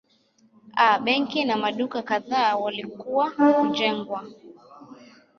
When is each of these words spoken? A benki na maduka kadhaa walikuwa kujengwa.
A 0.87 0.99
benki 0.99 1.45
na 1.45 1.55
maduka 1.57 2.01
kadhaa 2.01 2.55
walikuwa 2.55 3.31
kujengwa. 3.31 4.23